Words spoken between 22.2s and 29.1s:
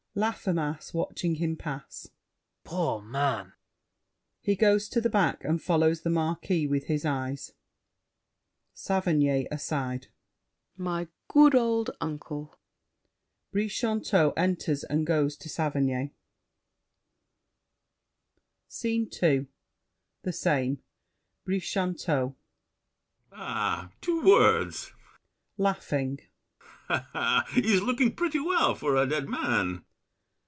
BRICHANTEAU. Ah! two words! He's looking pretty well for a